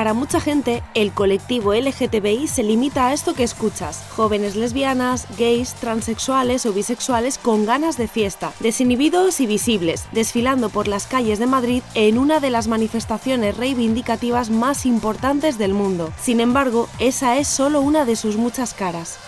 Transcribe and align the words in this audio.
Para 0.00 0.14
mucha 0.14 0.40
gente, 0.40 0.82
el 0.94 1.12
colectivo 1.12 1.74
LGTBI 1.74 2.48
se 2.48 2.62
limita 2.62 3.08
a 3.08 3.12
esto 3.12 3.34
que 3.34 3.42
escuchas, 3.42 4.02
jóvenes 4.08 4.56
lesbianas, 4.56 5.26
gays, 5.38 5.74
transexuales 5.74 6.64
o 6.64 6.72
bisexuales 6.72 7.36
con 7.36 7.66
ganas 7.66 7.98
de 7.98 8.08
fiesta, 8.08 8.54
desinhibidos 8.60 9.40
y 9.40 9.46
visibles, 9.46 10.06
desfilando 10.12 10.70
por 10.70 10.88
las 10.88 11.06
calles 11.06 11.38
de 11.38 11.46
Madrid 11.46 11.82
en 11.92 12.16
una 12.16 12.40
de 12.40 12.48
las 12.48 12.66
manifestaciones 12.66 13.58
reivindicativas 13.58 14.48
más 14.48 14.86
importantes 14.86 15.58
del 15.58 15.74
mundo. 15.74 16.10
Sin 16.18 16.40
embargo, 16.40 16.88
esa 16.98 17.36
es 17.36 17.46
solo 17.46 17.82
una 17.82 18.06
de 18.06 18.16
sus 18.16 18.38
muchas 18.38 18.72
caras. 18.72 19.18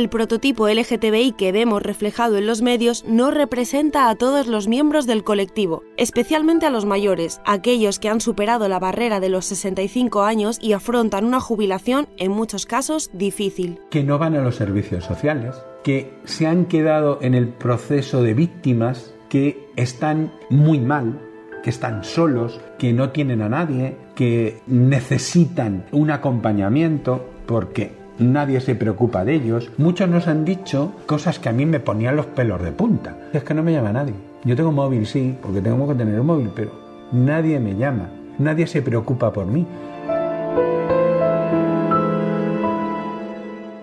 El 0.00 0.08
prototipo 0.08 0.66
LGTBI 0.66 1.32
que 1.32 1.52
vemos 1.52 1.82
reflejado 1.82 2.38
en 2.38 2.46
los 2.46 2.62
medios 2.62 3.04
no 3.06 3.30
representa 3.30 4.08
a 4.08 4.14
todos 4.14 4.46
los 4.46 4.66
miembros 4.66 5.06
del 5.06 5.24
colectivo, 5.24 5.82
especialmente 5.98 6.64
a 6.64 6.70
los 6.70 6.86
mayores, 6.86 7.42
aquellos 7.44 7.98
que 7.98 8.08
han 8.08 8.22
superado 8.22 8.66
la 8.66 8.78
barrera 8.78 9.20
de 9.20 9.28
los 9.28 9.44
65 9.44 10.22
años 10.22 10.58
y 10.58 10.72
afrontan 10.72 11.26
una 11.26 11.38
jubilación, 11.38 12.08
en 12.16 12.32
muchos 12.32 12.64
casos, 12.64 13.10
difícil. 13.12 13.78
Que 13.90 14.02
no 14.02 14.16
van 14.16 14.34
a 14.36 14.40
los 14.40 14.56
servicios 14.56 15.04
sociales, 15.04 15.54
que 15.84 16.14
se 16.24 16.46
han 16.46 16.64
quedado 16.64 17.18
en 17.20 17.34
el 17.34 17.48
proceso 17.48 18.22
de 18.22 18.32
víctimas, 18.32 19.14
que 19.28 19.68
están 19.76 20.32
muy 20.48 20.80
mal, 20.80 21.20
que 21.62 21.68
están 21.68 22.04
solos, 22.04 22.58
que 22.78 22.94
no 22.94 23.10
tienen 23.10 23.42
a 23.42 23.50
nadie, 23.50 23.98
que 24.14 24.62
necesitan 24.66 25.84
un 25.92 26.10
acompañamiento, 26.10 27.28
porque 27.44 27.99
nadie 28.20 28.60
se 28.60 28.74
preocupa 28.74 29.24
de 29.24 29.34
ellos. 29.34 29.70
Muchos 29.78 30.08
nos 30.08 30.28
han 30.28 30.44
dicho 30.44 30.92
cosas 31.06 31.38
que 31.38 31.48
a 31.48 31.52
mí 31.52 31.66
me 31.66 31.80
ponían 31.80 32.16
los 32.16 32.26
pelos 32.26 32.62
de 32.62 32.72
punta. 32.72 33.16
Es 33.32 33.42
que 33.42 33.54
no 33.54 33.62
me 33.62 33.72
llama 33.72 33.92
nadie. 33.92 34.14
Yo 34.44 34.56
tengo 34.56 34.72
móvil, 34.72 35.06
sí, 35.06 35.36
porque 35.42 35.60
tengo 35.60 35.88
que 35.88 35.94
tener 35.94 36.20
un 36.20 36.26
móvil, 36.26 36.50
pero 36.54 36.72
nadie 37.12 37.58
me 37.60 37.74
llama. 37.76 38.10
Nadie 38.38 38.66
se 38.66 38.82
preocupa 38.82 39.32
por 39.32 39.46
mí. 39.46 39.66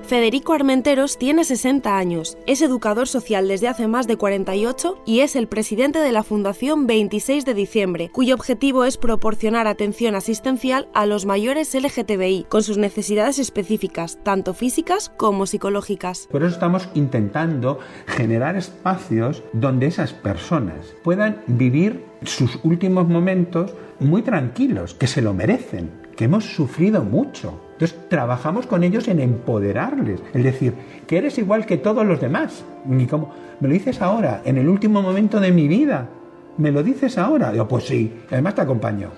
Federico 0.08 0.54
Armenteros 0.54 1.18
tiene 1.18 1.44
60 1.44 1.98
años, 1.98 2.38
es 2.48 2.62
educador 2.62 3.10
social 3.10 3.50
desde 3.50 3.68
hace 3.68 3.90
más 3.90 4.08
de 4.08 4.16
48 4.16 5.02
y 5.06 5.20
es 5.20 5.36
el 5.36 5.50
presidente 5.50 6.00
de 6.00 6.14
la 6.14 6.24
Fundación 6.24 6.88
26 6.88 7.44
de 7.44 7.54
Diciembre, 7.54 8.10
cuyo 8.14 8.34
objetivo 8.34 8.86
es 8.86 8.96
proporcionar 8.96 9.68
atención 9.68 10.16
asistencial 10.16 10.88
a 10.94 11.06
los 11.06 11.26
mayores 11.26 11.76
LGTBI 11.76 12.46
con 12.48 12.64
sus 12.64 12.78
necesidades 12.78 13.38
específicas, 13.38 14.18
tanto 14.24 14.54
físicas 14.54 15.10
como 15.10 15.46
psicológicas. 15.46 16.30
Por 16.32 16.42
eso 16.42 16.54
estamos 16.54 16.88
intentando 16.94 17.80
generar 18.06 18.56
espacios 18.56 19.44
donde 19.52 19.88
esas 19.88 20.14
personas 20.14 20.96
puedan 21.04 21.44
vivir 21.48 22.06
sus 22.24 22.62
últimos 22.64 23.10
momentos 23.10 23.74
muy 24.00 24.22
tranquilos, 24.22 24.94
que 24.94 25.08
se 25.08 25.22
lo 25.22 25.34
merecen, 25.34 25.92
que 26.16 26.26
hemos 26.26 26.46
sufrido 26.46 27.04
mucho. 27.04 27.67
Entonces 27.78 28.10
trabajamos 28.10 28.66
con 28.66 28.84
ellos 28.84 29.08
en 29.08 29.20
empoderarles, 29.20 30.20
es 30.34 30.44
decir, 30.44 30.74
que 31.06 31.20
eres 31.20 31.38
igual 31.38 31.68
que 31.68 31.78
todos 31.78 32.08
los 32.08 32.20
demás. 32.20 32.66
Y 32.90 33.06
como, 33.06 33.32
me 33.60 33.68
lo 33.68 33.74
dices 33.76 34.02
ahora, 34.02 34.42
en 34.46 34.58
el 34.58 34.68
último 34.68 35.04
momento 35.04 35.40
de 35.40 35.52
mi 35.52 35.68
vida, 35.68 36.10
me 36.58 36.72
lo 36.72 36.82
dices 36.82 37.20
ahora. 37.20 37.52
Digo, 37.52 37.68
pues 37.68 37.84
sí, 37.84 38.12
además 38.32 38.56
te 38.56 38.62
acompaño. 38.62 39.12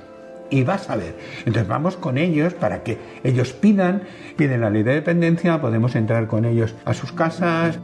Y 0.50 0.64
vas 0.64 0.90
a 0.90 0.98
ver. 0.98 1.16
Entonces 1.46 1.70
vamos 1.70 1.96
con 1.96 2.18
ellos 2.18 2.54
para 2.54 2.84
que 2.84 2.98
ellos 3.24 3.54
pidan, 3.54 4.02
piden 4.36 4.60
la 4.60 4.70
ley 4.70 4.84
de 4.84 4.96
dependencia, 4.96 5.62
podemos 5.62 5.96
entrar 5.96 6.28
con 6.28 6.44
ellos 6.44 6.76
a 6.84 6.94
sus 6.94 7.14
casas. 7.14 7.80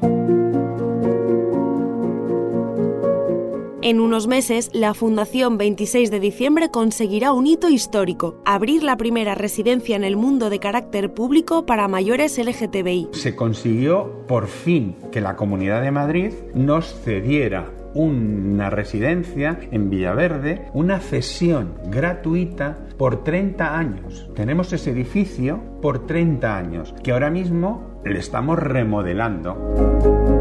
En 3.85 3.99
unos 3.99 4.25
meses, 4.25 4.71
la 4.73 4.95
Fundación 4.95 5.59
26 5.59 6.09
de 6.09 6.19
diciembre 6.19 6.71
conseguirá 6.71 7.33
un 7.33 7.45
hito 7.45 7.69
histórico, 7.69 8.41
abrir 8.43 8.81
la 8.81 8.97
primera 8.97 9.35
residencia 9.35 9.95
en 9.95 10.03
el 10.03 10.17
mundo 10.17 10.49
de 10.49 10.57
carácter 10.57 11.13
público 11.13 11.67
para 11.67 11.87
mayores 11.87 12.39
LGTBI. 12.39 13.09
Se 13.11 13.35
consiguió 13.35 14.25
por 14.27 14.47
fin 14.47 14.95
que 15.11 15.21
la 15.21 15.35
Comunidad 15.35 15.83
de 15.83 15.91
Madrid 15.91 16.33
nos 16.55 16.99
cediera 17.03 17.69
una 17.93 18.71
residencia 18.71 19.59
en 19.69 19.91
Villaverde, 19.91 20.67
una 20.73 20.99
cesión 20.99 21.75
gratuita 21.85 22.79
por 22.97 23.23
30 23.23 23.77
años. 23.77 24.27
Tenemos 24.33 24.73
ese 24.73 24.89
edificio 24.89 25.59
por 25.83 26.07
30 26.07 26.57
años, 26.57 26.95
que 27.03 27.11
ahora 27.11 27.29
mismo 27.29 28.01
le 28.03 28.17
estamos 28.17 28.57
remodelando. 28.57 30.34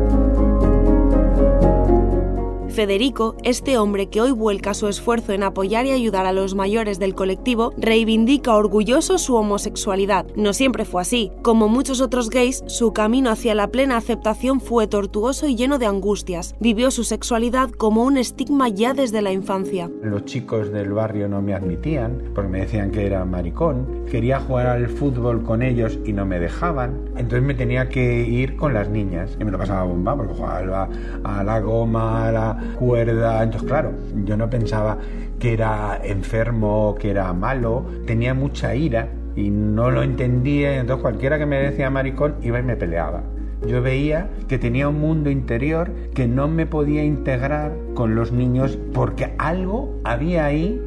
Federico, 2.74 3.36
este 3.44 3.78
hombre 3.78 4.08
que 4.08 4.20
hoy 4.20 4.32
vuelca 4.32 4.74
su 4.74 4.88
esfuerzo 4.88 5.32
en 5.32 5.44
apoyar 5.44 5.86
y 5.86 5.92
ayudar 5.92 6.26
a 6.26 6.32
los 6.32 6.56
mayores 6.56 6.98
del 6.98 7.14
colectivo, 7.14 7.72
reivindica 7.78 8.52
orgulloso 8.52 9.16
su 9.18 9.36
homosexualidad. 9.36 10.26
No 10.34 10.52
siempre 10.52 10.84
fue 10.84 11.02
así. 11.02 11.30
Como 11.42 11.68
muchos 11.68 12.00
otros 12.00 12.30
gays, 12.30 12.64
su 12.66 12.92
camino 12.92 13.30
hacia 13.30 13.54
la 13.54 13.68
plena 13.68 13.96
aceptación 13.96 14.60
fue 14.60 14.88
tortuoso 14.88 15.46
y 15.46 15.54
lleno 15.54 15.78
de 15.78 15.86
angustias. 15.86 16.56
Vivió 16.58 16.90
su 16.90 17.04
sexualidad 17.04 17.70
como 17.70 18.02
un 18.02 18.16
estigma 18.16 18.68
ya 18.68 18.92
desde 18.92 19.22
la 19.22 19.30
infancia. 19.30 19.88
Los 20.02 20.24
chicos 20.24 20.72
del 20.72 20.92
barrio 20.92 21.28
no 21.28 21.40
me 21.42 21.54
admitían 21.54 22.32
porque 22.34 22.50
me 22.50 22.60
decían 22.62 22.90
que 22.90 23.06
era 23.06 23.24
maricón. 23.24 24.04
Quería 24.10 24.40
jugar 24.40 24.66
al 24.66 24.88
fútbol 24.88 25.44
con 25.44 25.62
ellos 25.62 26.00
y 26.04 26.12
no 26.12 26.26
me 26.26 26.40
dejaban. 26.40 27.08
Entonces 27.16 27.42
me 27.42 27.54
tenía 27.54 27.88
que 27.88 28.22
ir 28.22 28.56
con 28.56 28.74
las 28.74 28.88
niñas. 28.88 29.36
Y 29.40 29.44
me 29.44 29.52
lo 29.52 29.58
pasaba 29.58 29.84
bomba 29.84 30.16
porque 30.16 30.34
jugaba 30.34 30.88
a 31.22 31.44
la 31.44 31.60
goma, 31.60 32.26
a 32.26 32.32
la 32.32 32.63
cuerda. 32.78 33.42
Entonces, 33.42 33.68
claro, 33.68 33.92
yo 34.24 34.36
no 34.36 34.50
pensaba 34.50 34.98
que 35.38 35.52
era 35.52 36.00
enfermo, 36.02 36.94
que 36.98 37.10
era 37.10 37.32
malo, 37.32 37.84
tenía 38.06 38.34
mucha 38.34 38.74
ira 38.74 39.08
y 39.36 39.50
no 39.50 39.90
lo 39.90 40.02
entendía. 40.02 40.78
Entonces, 40.78 41.02
cualquiera 41.02 41.38
que 41.38 41.46
me 41.46 41.58
decía 41.58 41.90
maricón 41.90 42.36
iba 42.42 42.58
y 42.58 42.62
me 42.62 42.76
peleaba. 42.76 43.22
Yo 43.66 43.80
veía 43.80 44.28
que 44.46 44.58
tenía 44.58 44.88
un 44.88 45.00
mundo 45.00 45.30
interior 45.30 45.90
que 46.14 46.26
no 46.26 46.48
me 46.48 46.66
podía 46.66 47.02
integrar 47.02 47.72
con 47.94 48.14
los 48.14 48.30
niños 48.30 48.78
porque 48.92 49.34
algo 49.38 49.98
había 50.04 50.44
ahí 50.44 50.80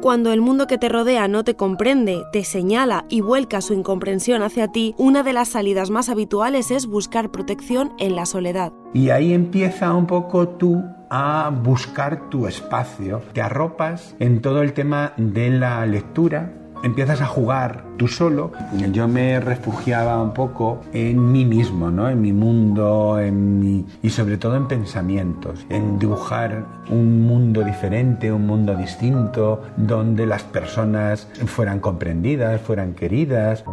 cuando 0.00 0.32
el 0.32 0.40
mundo 0.40 0.66
que 0.66 0.78
te 0.78 0.88
rodea 0.88 1.28
no 1.28 1.44
te 1.44 1.56
comprende, 1.56 2.24
te 2.32 2.44
señala 2.44 3.04
y 3.08 3.20
vuelca 3.20 3.60
su 3.60 3.74
incomprensión 3.74 4.42
hacia 4.42 4.68
ti, 4.68 4.94
una 4.96 5.22
de 5.22 5.34
las 5.34 5.48
salidas 5.48 5.90
más 5.90 6.08
habituales 6.08 6.70
es 6.70 6.86
buscar 6.86 7.30
protección 7.30 7.92
en 7.98 8.16
la 8.16 8.24
soledad. 8.24 8.72
Y 8.94 9.10
ahí 9.10 9.34
empieza 9.34 9.92
un 9.94 10.06
poco 10.06 10.48
tú 10.48 10.82
a 11.10 11.50
buscar 11.62 12.30
tu 12.30 12.46
espacio. 12.46 13.20
Te 13.32 13.42
arropas 13.42 14.16
en 14.20 14.40
todo 14.40 14.62
el 14.62 14.72
tema 14.72 15.12
de 15.16 15.50
la 15.50 15.84
lectura, 15.84 16.54
empiezas 16.82 17.20
a 17.20 17.26
jugar 17.26 17.84
tú 17.96 18.08
solo. 18.08 18.52
Yo 18.92 19.08
me 19.08 19.40
refugiaba 19.40 20.22
un 20.22 20.32
poco 20.32 20.80
en 20.92 21.32
mí 21.32 21.44
mismo, 21.44 21.90
¿no? 21.90 22.08
en 22.08 22.20
mi 22.20 22.32
mundo 22.32 23.18
en 23.20 23.60
mi... 23.60 23.86
y 24.02 24.10
sobre 24.10 24.36
todo 24.36 24.56
en 24.56 24.68
pensamientos, 24.68 25.66
en 25.68 25.98
dibujar 25.98 26.64
un 26.90 27.26
mundo 27.26 27.62
diferente, 27.62 28.32
un 28.32 28.46
mundo 28.46 28.74
distinto, 28.74 29.62
donde 29.76 30.26
las 30.26 30.42
personas 30.42 31.28
fueran 31.46 31.80
comprendidas, 31.80 32.60
fueran 32.60 32.94
queridas. 32.94 33.64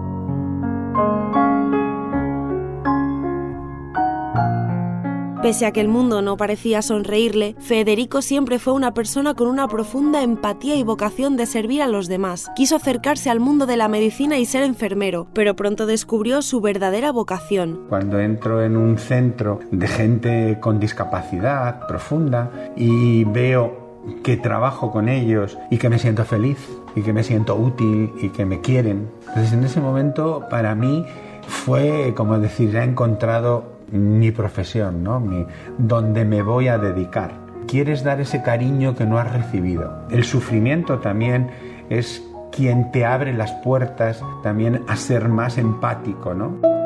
Pese 5.48 5.66
a 5.66 5.72
que 5.72 5.80
el 5.80 5.88
mundo 5.88 6.22
no 6.22 6.36
parecía 6.36 6.82
sonreírle, 6.82 7.56
Federico 7.60 8.22
siempre 8.22 8.60
fue 8.60 8.74
una 8.74 8.94
persona 8.94 9.34
con 9.34 9.48
una 9.48 9.70
profunda 9.70 10.22
empatía 10.22 10.76
y 10.76 10.84
vocación 10.84 11.38
de 11.38 11.46
servir 11.46 11.82
a 11.82 11.88
los 11.88 12.10
demás. 12.10 12.52
Quiso 12.58 12.76
acercarse 12.76 13.30
al 13.30 13.40
mundo 13.40 13.66
de 13.66 13.78
la 13.78 13.88
medicina 13.88 14.38
y 14.38 14.46
ser 14.46 14.64
enfermero, 14.64 15.28
pero 15.32 15.56
pronto 15.56 15.86
descubrió 15.86 16.42
su 16.42 16.60
verdadera 16.60 17.14
vocación. 17.14 17.86
Cuando 17.88 18.20
entro 18.20 18.62
en 18.62 18.76
un 18.76 18.98
centro 18.98 19.62
de 19.72 19.88
gente 19.88 20.58
con 20.60 20.82
discapacidad 20.82 21.88
profunda 21.88 22.52
y 22.76 23.24
veo 23.24 24.04
que 24.26 24.36
trabajo 24.36 24.92
con 24.92 25.08
ellos 25.08 25.58
y 25.72 25.78
que 25.78 25.88
me 25.88 25.98
siento 25.98 26.26
feliz 26.26 26.58
y 26.94 27.04
que 27.04 27.14
me 27.14 27.24
siento 27.24 27.56
útil 27.56 28.12
y 28.22 28.32
que 28.32 28.46
me 28.46 28.60
quieren. 28.60 29.10
Entonces 29.30 29.54
en 29.54 29.64
ese 29.64 29.80
momento 29.80 30.44
para 30.50 30.76
mí 30.76 31.06
fue 31.48 32.14
como 32.18 32.38
decir, 32.38 32.76
he 32.76 32.84
encontrado 32.84 33.77
mi 33.92 34.32
profesión, 34.32 35.04
¿no? 35.04 35.20
Mi, 35.20 35.46
donde 35.78 36.26
me 36.26 36.42
voy 36.42 36.68
a 36.68 36.78
dedicar. 36.78 37.34
Quieres 37.68 38.04
dar 38.04 38.22
ese 38.22 38.42
cariño 38.42 38.96
que 38.96 39.06
no 39.06 39.18
has 39.18 39.32
recibido. 39.34 40.08
El 40.10 40.24
sufrimiento 40.24 41.00
también 41.00 41.50
es 41.90 42.24
quien 42.52 42.92
te 42.92 43.06
abre 43.06 43.34
las 43.34 43.52
puertas 43.64 44.24
también 44.44 44.84
a 44.88 44.96
ser 44.96 45.28
más 45.30 45.58
empático, 45.58 46.34
¿no? 46.34 46.77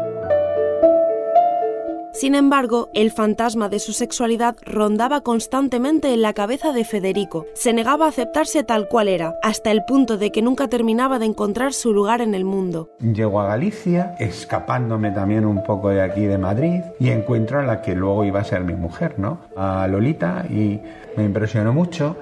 Sin 2.22 2.36
embargo, 2.36 2.92
el 2.94 3.10
fantasma 3.10 3.68
de 3.68 3.80
su 3.80 3.94
sexualidad 3.94 4.56
rondaba 4.64 5.22
constantemente 5.22 6.14
en 6.14 6.22
la 6.22 6.34
cabeza 6.34 6.72
de 6.72 6.86
Federico. 6.86 7.48
Se 7.56 7.74
negaba 7.74 8.06
a 8.06 8.10
aceptarse 8.10 8.64
tal 8.64 8.88
cual 8.88 9.08
era, 9.08 9.34
hasta 9.42 9.72
el 9.72 9.84
punto 9.86 10.20
de 10.20 10.32
que 10.32 10.44
nunca 10.44 10.68
terminaba 10.68 11.18
de 11.18 11.26
encontrar 11.26 11.74
su 11.74 11.94
lugar 11.94 12.22
en 12.22 12.36
el 12.36 12.46
mundo. 12.46 12.92
Llego 13.00 13.42
a 13.42 13.48
Galicia, 13.48 14.16
escapándome 14.20 15.10
también 15.10 15.46
un 15.46 15.64
poco 15.64 15.90
de 15.90 16.04
aquí 16.04 16.26
de 16.26 16.38
Madrid, 16.38 16.82
y 17.00 17.10
encuentro 17.10 17.60
a 17.60 17.64
la 17.64 17.82
que 17.82 17.96
luego 17.96 18.24
iba 18.24 18.40
a 18.40 18.44
ser 18.44 18.66
mi 18.66 18.76
mujer, 18.76 19.18
¿no? 19.18 19.40
A 19.56 19.88
Lolita, 19.88 20.46
y 20.48 20.80
me 21.18 21.24
impresionó 21.24 21.74
mucho 21.74 22.18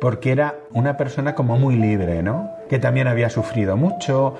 porque 0.00 0.30
era 0.30 0.54
una 0.72 0.96
persona 0.96 1.34
como 1.34 1.58
muy 1.58 1.74
libre, 1.74 2.22
¿no? 2.22 2.50
Que 2.68 2.78
también 2.78 3.08
había 3.08 3.28
sufrido 3.28 3.76
mucho, 3.76 4.36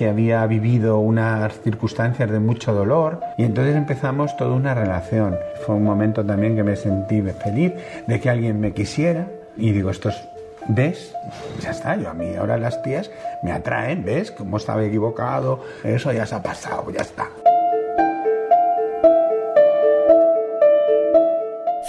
que 0.00 0.08
había 0.08 0.46
vivido 0.46 0.98
unas 0.98 1.60
circunstancias 1.60 2.30
de 2.30 2.40
mucho 2.40 2.72
dolor 2.72 3.20
y 3.36 3.42
entonces 3.44 3.76
empezamos 3.76 4.34
toda 4.38 4.54
una 4.54 4.72
relación. 4.72 5.36
Fue 5.66 5.74
un 5.74 5.84
momento 5.84 6.24
también 6.24 6.56
que 6.56 6.62
me 6.62 6.74
sentí 6.74 7.20
feliz 7.20 7.74
de 8.06 8.18
que 8.18 8.30
alguien 8.30 8.58
me 8.60 8.72
quisiera 8.72 9.26
y 9.58 9.72
digo, 9.72 9.90
esto 9.90 10.08
es 10.08 10.16
¿Ves? 10.68 11.14
Ya 11.60 11.70
está, 11.72 11.96
yo 11.96 12.08
a 12.08 12.14
mí 12.14 12.34
ahora 12.36 12.56
las 12.56 12.82
tías 12.82 13.10
me 13.42 13.52
atraen, 13.52 14.04
¿ves? 14.04 14.30
Como 14.30 14.56
estaba 14.56 14.84
equivocado, 14.84 15.64
eso 15.84 16.12
ya 16.12 16.24
se 16.24 16.34
ha 16.34 16.42
pasado, 16.42 16.90
ya 16.90 17.02
está. 17.02 17.28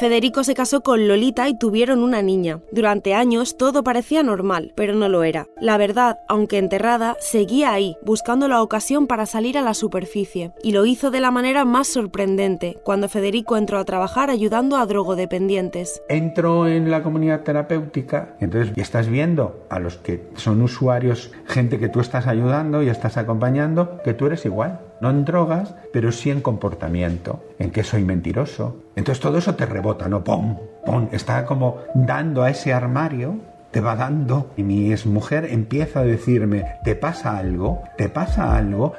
Federico 0.02 0.44
se 0.44 0.56
casó 0.56 0.82
con 0.82 1.08
Lolita 1.08 1.48
y 1.48 1.56
tuvieron 1.56 2.02
una 2.02 2.24
niña. 2.24 2.60
Durante 2.72 3.14
años 3.14 3.56
todo 3.56 3.84
parecía 3.84 4.24
normal, 4.24 4.74
pero 4.76 4.96
no 4.96 5.08
lo 5.10 5.22
era. 5.24 5.46
La 5.60 5.78
verdad, 5.78 6.18
aunque 6.28 6.58
enterrada, 6.58 7.18
seguía 7.20 7.72
ahí, 7.72 7.96
buscando 8.04 8.48
la 8.48 8.64
ocasión 8.64 9.06
para 9.06 9.28
salir 9.28 9.60
a 9.60 9.62
la 9.62 9.76
superficie. 9.76 10.54
Y 10.64 10.72
lo 10.72 10.88
hizo 10.88 11.12
de 11.12 11.22
la 11.22 11.30
manera 11.30 11.66
más 11.66 11.88
sorprendente, 11.88 12.80
cuando 12.84 13.10
Federico 13.10 13.58
entró 13.58 13.78
a 13.78 13.86
trabajar 13.86 14.32
ayudando 14.32 14.76
a 14.78 14.88
drogodependientes. 14.88 16.02
Entro 16.10 16.68
en 16.68 16.90
la 16.90 17.04
comunidad 17.04 17.42
terapéutica, 17.42 18.36
entonces 18.40 18.76
estás 18.78 19.08
viendo 19.08 19.68
a 19.70 19.78
los 19.78 19.98
que 19.98 20.32
son 20.34 20.64
usuarios, 20.64 21.30
gente 21.46 21.78
que 21.78 21.90
tú 21.90 22.00
estás 22.00 22.26
ayudando 22.26 22.82
y 22.82 22.90
estás 22.90 23.18
acompañando, 23.18 24.02
que 24.04 24.16
tú 24.16 24.26
eres 24.26 24.46
igual 24.46 24.80
no 25.02 25.10
en 25.10 25.26
drogas, 25.26 25.76
pero 25.92 26.12
sí 26.12 26.30
en 26.30 26.42
comportamiento, 26.42 27.44
en 27.60 27.72
que 27.72 27.84
soy 27.84 28.04
mentiroso. 28.04 28.78
Entonces 28.96 29.22
todo 29.22 29.38
eso 29.38 29.56
te 29.56 29.66
rebota, 29.66 30.08
¿no? 30.08 30.24
¡Pum! 30.24 30.58
¡Pum! 30.86 31.08
Está 31.12 31.46
como 31.46 31.80
dando 31.94 32.44
a 32.44 32.50
ese 32.50 32.72
armario, 32.72 33.40
te 33.72 33.82
va 33.82 33.96
dando. 33.96 34.52
Y 34.58 34.64
mi 34.64 34.92
exmujer 34.92 35.46
empieza 35.46 36.02
a 36.02 36.04
decirme, 36.04 36.66
¿te 36.84 36.96
pasa 36.96 37.38
algo? 37.38 37.84
¿Te 37.98 38.10
pasa 38.10 38.56
algo? 38.56 38.94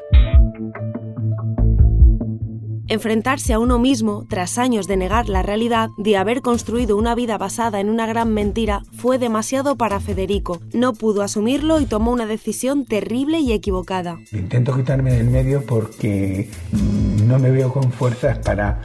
Enfrentarse 2.89 3.53
a 3.53 3.59
uno 3.59 3.79
mismo, 3.79 4.27
tras 4.29 4.59
años 4.59 4.87
de 4.87 4.97
negar 4.97 5.29
la 5.29 5.43
realidad, 5.43 5.91
de 5.97 6.17
haber 6.17 6.43
construido 6.43 6.97
una 6.97 7.15
vida 7.15 7.39
basada 7.39 7.81
en 7.81 7.89
una 7.89 8.07
gran 8.07 8.35
mentira, 8.35 8.83
fue 8.93 9.19
demasiado 9.19 9.77
para 9.77 10.01
Federico. 10.01 10.61
No 10.73 10.93
pudo 10.93 11.23
asumirlo 11.23 11.81
y 11.81 11.87
tomó 11.87 12.13
una 12.13 12.27
decisión 12.27 12.85
terrible 12.85 13.39
y 13.39 13.53
equivocada. 13.53 14.19
Intento 14.33 14.77
quitarme 14.77 15.13
del 15.13 15.31
medio 15.31 15.65
porque 15.65 16.49
no 17.27 17.39
me 17.39 17.51
veo 17.51 17.73
con 17.73 17.93
fuerzas 17.93 18.39
para 18.39 18.83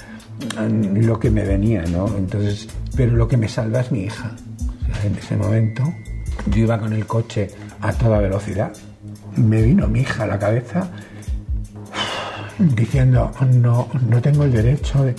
mm, 0.60 0.98
lo 1.06 1.20
que 1.20 1.32
me 1.32 1.44
venía, 1.44 1.84
¿no? 1.84 2.08
Entonces, 2.18 2.70
pero 2.96 3.14
lo 3.14 3.28
que 3.28 3.38
me 3.38 3.50
salva 3.50 3.82
es 3.82 3.92
mi 3.92 4.02
hija. 4.02 4.36
en 5.04 5.16
ese 5.16 5.36
momento 5.36 5.84
yo 6.52 6.62
iba 6.62 6.80
con 6.80 6.94
el 6.94 7.06
coche 7.06 7.50
a 7.82 7.94
toda 7.94 8.20
velocidad. 8.20 8.74
Me 9.36 9.62
vino 9.62 9.88
mi 9.88 10.02
hija 10.02 10.24
a 10.24 10.28
la 10.28 10.40
cabeza 10.40 10.92
diciendo, 12.60 13.32
no, 13.54 13.88
no 14.08 14.22
tengo 14.22 14.44
el 14.44 14.52
derecho 14.52 15.04
de, 15.04 15.16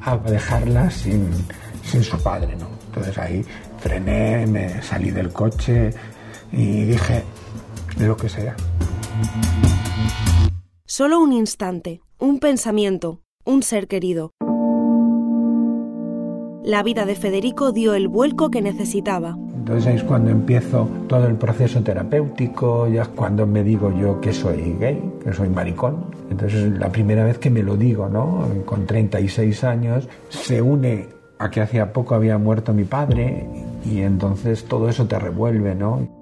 a 0.00 0.16
dejarla 0.16 0.90
sin, 0.90 1.28
sin 1.84 2.02
su 2.02 2.20
padre, 2.22 2.56
¿no? 2.56 2.68
Entonces 2.86 3.16
ahí 3.18 3.44
frené, 3.78 4.46
me 4.46 4.82
salí 4.82 5.10
del 5.10 5.32
coche 5.32 5.90
y 6.52 6.84
dije, 6.84 7.22
lo 7.98 8.16
que 8.16 8.28
sea. 8.28 8.56
Solo 10.86 11.20
un 11.20 11.32
instante, 11.32 12.00
un 12.18 12.38
pensamiento, 12.38 13.22
un 13.44 13.62
ser 13.62 13.88
querido. 13.88 14.32
La 16.64 16.82
vida 16.84 17.06
de 17.06 17.16
Federico 17.16 17.72
dio 17.72 17.94
el 17.94 18.08
vuelco 18.08 18.50
que 18.50 18.62
necesitaba. 18.62 19.36
Entonces 19.62 19.94
es 19.94 20.02
cuando 20.02 20.32
empiezo 20.32 20.88
todo 21.06 21.28
el 21.28 21.36
proceso 21.36 21.80
terapéutico, 21.84 22.88
ya 22.88 23.02
es 23.02 23.08
cuando 23.08 23.46
me 23.46 23.62
digo 23.62 23.96
yo 23.96 24.20
que 24.20 24.32
soy 24.32 24.76
gay, 24.80 25.00
que 25.22 25.32
soy 25.32 25.48
maricón. 25.50 26.06
Entonces 26.28 26.76
la 26.80 26.90
primera 26.90 27.24
vez 27.24 27.38
que 27.38 27.48
me 27.48 27.62
lo 27.62 27.76
digo, 27.76 28.08
¿no? 28.08 28.44
Con 28.64 28.86
36 28.86 29.62
años, 29.62 30.08
se 30.30 30.60
une 30.60 31.06
a 31.38 31.48
que 31.48 31.60
hacía 31.60 31.92
poco 31.92 32.16
había 32.16 32.38
muerto 32.38 32.72
mi 32.72 32.82
padre 32.82 33.46
y 33.88 34.00
entonces 34.00 34.64
todo 34.64 34.88
eso 34.88 35.06
te 35.06 35.16
revuelve, 35.16 35.76
¿no? 35.76 36.21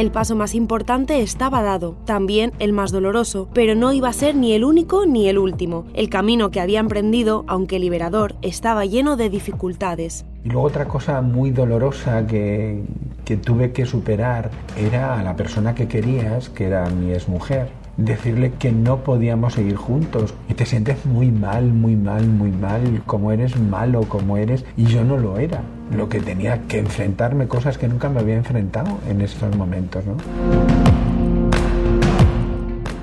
El 0.00 0.10
paso 0.10 0.34
más 0.34 0.54
importante 0.54 1.20
estaba 1.20 1.62
dado, 1.62 1.94
también 2.06 2.54
el 2.58 2.72
más 2.72 2.90
doloroso, 2.90 3.50
pero 3.52 3.74
no 3.74 3.92
iba 3.92 4.08
a 4.08 4.14
ser 4.14 4.34
ni 4.34 4.54
el 4.54 4.64
único 4.64 5.04
ni 5.04 5.28
el 5.28 5.36
último. 5.36 5.84
El 5.92 6.08
camino 6.08 6.50
que 6.50 6.58
había 6.58 6.80
emprendido, 6.80 7.44
aunque 7.46 7.78
liberador, 7.78 8.34
estaba 8.40 8.86
lleno 8.86 9.18
de 9.18 9.28
dificultades. 9.28 10.24
Y 10.42 10.48
luego 10.48 10.68
otra 10.68 10.88
cosa 10.88 11.20
muy 11.20 11.50
dolorosa 11.50 12.26
que, 12.26 12.82
que 13.26 13.36
tuve 13.36 13.72
que 13.72 13.84
superar 13.84 14.50
era 14.74 15.20
a 15.20 15.22
la 15.22 15.36
persona 15.36 15.74
que 15.74 15.86
querías, 15.86 16.48
que 16.48 16.64
era 16.64 16.88
mi 16.88 17.12
exmujer 17.12 17.68
decirle 17.98 18.52
que 18.58 18.72
no 18.72 19.04
podíamos 19.04 19.52
seguir 19.52 19.76
juntos 19.76 20.32
y 20.48 20.54
te 20.54 20.64
sientes 20.64 21.04
muy 21.04 21.30
mal, 21.30 21.64
muy 21.74 21.96
mal, 21.96 22.26
muy 22.26 22.52
mal, 22.52 23.02
como 23.04 23.32
eres 23.32 23.60
malo, 23.60 24.00
como 24.08 24.38
eres, 24.38 24.64
y 24.78 24.86
yo 24.86 25.04
no 25.04 25.18
lo 25.18 25.36
era. 25.36 25.62
Lo 25.94 26.08
que 26.08 26.20
tenía 26.20 26.62
que 26.68 26.78
enfrentarme 26.78 27.48
cosas 27.48 27.76
que 27.76 27.88
nunca 27.88 28.08
me 28.08 28.20
había 28.20 28.36
enfrentado 28.36 28.98
en 29.08 29.20
estos 29.20 29.54
momentos, 29.56 30.04
¿no? 30.04 30.89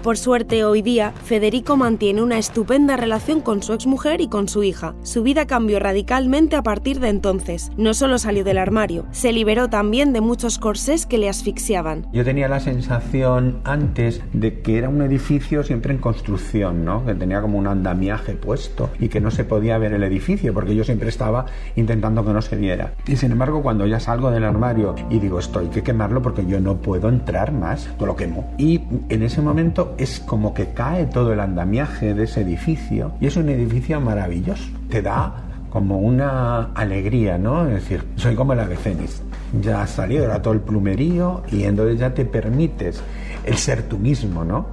Por 0.08 0.18
suerte, 0.18 0.64
hoy 0.64 0.82
día, 0.82 1.12
Federico 1.26 1.76
mantiene 1.76 2.22
una 2.22 2.38
estupenda 2.38 2.96
relación 2.96 3.42
con 3.42 3.62
su 3.62 3.74
exmujer 3.74 4.22
y 4.22 4.30
con 4.30 4.48
su 4.48 4.64
hija. 4.64 4.96
Su 5.04 5.22
vida 5.22 5.48
cambió 5.48 5.82
radicalmente 5.82 6.56
a 6.56 6.64
partir 6.64 7.02
de 7.02 7.10
entonces. 7.10 7.72
No 7.76 7.94
solo 7.94 8.18
salió 8.18 8.46
del 8.46 8.58
armario, 8.58 9.06
se 9.12 9.34
liberó 9.34 9.68
también 9.68 10.14
de 10.14 10.22
muchos 10.22 10.60
corsés 10.60 11.06
que 11.06 11.18
le 11.18 11.28
asfixiaban. 11.28 12.08
Yo 12.14 12.24
tenía 12.24 12.48
la 12.48 12.62
sensación 12.62 13.60
antes 13.66 14.22
de 14.32 14.62
que 14.62 14.78
era 14.78 14.88
un 14.88 15.02
edificio 15.02 15.62
siempre 15.64 15.94
en 15.94 16.00
construcción, 16.00 16.86
¿no? 16.86 17.06
Que 17.06 17.14
tenía 17.14 17.42
como 17.42 17.58
un 17.58 17.68
andamiaje 17.68 18.32
puesto 18.36 18.90
y 19.02 19.10
que 19.10 19.20
no 19.20 19.30
se 19.30 19.44
podía 19.44 19.78
ver 19.78 19.92
el 19.92 20.04
edificio 20.04 20.54
porque 20.54 20.74
yo 20.74 20.86
siempre 20.86 21.10
estaba 21.10 21.48
intentando 21.76 22.24
que 22.24 22.32
no 22.32 22.42
se 22.42 22.56
viera. 22.56 22.94
Y 23.08 23.18
sin 23.18 23.34
embargo, 23.34 23.62
cuando 23.62 23.86
ya 23.86 24.00
salgo 24.00 24.32
del 24.32 24.46
armario 24.46 24.96
y 25.10 25.20
digo, 25.20 25.38
esto 25.38 25.60
hay 25.60 25.68
que 25.68 25.84
quemarlo 25.84 26.22
porque 26.22 26.46
yo 26.46 26.62
no 26.62 26.78
puedo 26.78 27.10
entrar 27.10 27.52
más, 27.52 27.90
lo 28.00 28.16
quemo. 28.16 28.50
Y 28.58 28.84
en 29.10 29.22
ese 29.22 29.42
momento 29.42 29.96
es 29.98 30.20
como 30.20 30.54
que 30.54 30.68
cae 30.74 31.06
todo 31.06 31.34
el 31.34 31.40
andamiaje 31.40 32.14
de 32.14 32.24
ese 32.24 32.42
edificio 32.42 33.14
y 33.20 33.28
es 33.28 33.38
un 33.38 33.50
edificio 33.50 34.00
maravilloso. 34.00 34.70
Te 34.90 35.02
da 35.02 35.44
como 35.70 36.00
una 36.00 36.72
alegría, 36.74 37.38
¿no? 37.38 37.68
Es 37.68 37.84
decir, 37.84 38.04
soy 38.16 38.36
como 38.36 38.56
la 38.56 38.66
de. 38.66 39.22
Ya 39.62 39.82
has 39.82 39.92
salido, 39.92 40.26
era 40.26 40.42
todo 40.42 40.54
el 40.54 40.62
plumerío 40.62 41.44
y 41.52 41.64
entonces 41.64 42.00
ya 42.00 42.14
te 42.14 42.26
permites 42.26 43.02
el 43.44 43.58
ser 43.58 43.84
tú 43.84 43.98
mismo, 43.98 44.44
¿no? 44.44 44.66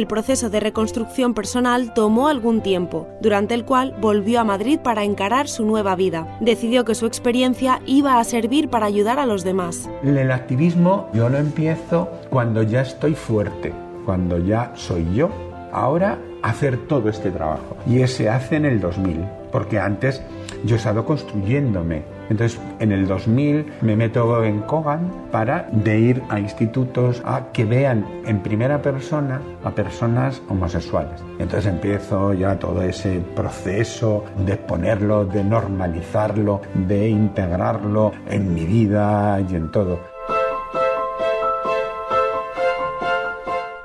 El 0.00 0.06
proceso 0.06 0.48
de 0.48 0.60
reconstrucción 0.60 1.34
personal 1.34 1.92
tomó 1.92 2.28
algún 2.28 2.62
tiempo, 2.62 3.06
durante 3.20 3.52
el 3.52 3.66
cual 3.66 3.94
volvió 4.00 4.40
a 4.40 4.44
Madrid 4.44 4.80
para 4.82 5.04
encarar 5.04 5.46
su 5.46 5.66
nueva 5.66 5.94
vida. 5.94 6.38
Decidió 6.40 6.86
que 6.86 6.94
su 6.94 7.04
experiencia 7.04 7.82
iba 7.84 8.18
a 8.18 8.24
servir 8.24 8.70
para 8.70 8.86
ayudar 8.86 9.18
a 9.18 9.26
los 9.26 9.44
demás. 9.44 9.90
El 10.02 10.30
activismo 10.30 11.10
yo 11.12 11.28
lo 11.28 11.36
empiezo 11.36 12.08
cuando 12.30 12.62
ya 12.62 12.80
estoy 12.80 13.14
fuerte, 13.14 13.74
cuando 14.06 14.38
ya 14.38 14.72
soy 14.74 15.06
yo. 15.14 15.28
Ahora 15.70 16.18
hacer 16.42 16.78
todo 16.86 17.10
este 17.10 17.30
trabajo. 17.30 17.76
Y 17.86 18.00
ese 18.00 18.30
hace 18.30 18.56
en 18.56 18.64
el 18.64 18.80
2000, 18.80 19.22
porque 19.52 19.78
antes 19.78 20.22
yo 20.64 20.76
he 20.76 20.78
estado 20.78 21.04
construyéndome. 21.04 22.02
Entonces, 22.28 22.60
en 22.78 22.92
el 22.92 23.06
2000 23.06 23.66
me 23.82 23.96
meto 23.96 24.44
en 24.44 24.60
Kogan 24.60 25.10
para 25.32 25.68
de 25.72 25.98
ir 25.98 26.22
a 26.28 26.38
institutos 26.38 27.22
a 27.24 27.50
que 27.52 27.64
vean 27.64 28.06
en 28.24 28.40
primera 28.40 28.80
persona 28.82 29.40
a 29.64 29.70
personas 29.70 30.40
homosexuales. 30.48 31.20
Entonces 31.38 31.66
empiezo 31.66 32.32
ya 32.34 32.58
todo 32.58 32.82
ese 32.82 33.20
proceso 33.34 34.24
de 34.46 34.54
exponerlo, 34.54 35.24
de 35.24 35.42
normalizarlo, 35.42 36.60
de 36.74 37.08
integrarlo 37.08 38.12
en 38.28 38.54
mi 38.54 38.64
vida 38.64 39.40
y 39.40 39.56
en 39.56 39.70
todo. 39.70 40.09